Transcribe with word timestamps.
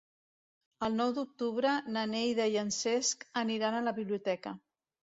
El 0.87 0.97
nou 1.01 1.11
d'octubre 1.17 1.75
na 1.97 2.07
Neida 2.15 2.49
i 2.57 2.59
en 2.65 2.75
Cesc 2.81 3.31
aniran 3.45 3.81
a 3.83 3.87
la 3.93 3.99
biblioteca. 4.03 4.61